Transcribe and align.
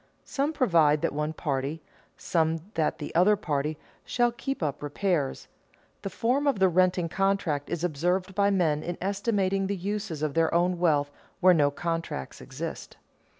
Some 0.25 0.51
provide 0.51 1.03
that 1.03 1.13
one 1.13 1.31
party, 1.31 1.79
some 2.17 2.61
that 2.73 2.97
the 2.97 3.13
other 3.13 3.35
party, 3.35 3.77
shall 4.03 4.31
keep 4.31 4.63
up 4.63 4.81
repairs. 4.81 5.47
The 6.01 6.09
form 6.09 6.47
of 6.47 6.57
the 6.57 6.69
renting 6.69 7.07
contract 7.07 7.69
is 7.69 7.83
observed 7.83 8.33
by 8.33 8.49
men 8.49 8.81
in 8.81 8.97
estimating 8.99 9.67
the 9.67 9.77
uses 9.77 10.23
of 10.23 10.33
their 10.33 10.51
own 10.55 10.79
wealth 10.79 11.11
where 11.39 11.53
no 11.53 11.69
contract 11.69 12.41
exists. 12.41 12.97